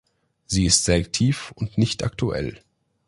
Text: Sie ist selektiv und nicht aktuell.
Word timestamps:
Sie 0.47 0.65
ist 0.65 0.83
selektiv 0.83 1.51
und 1.55 1.77
nicht 1.77 2.01
aktuell. 2.03 2.63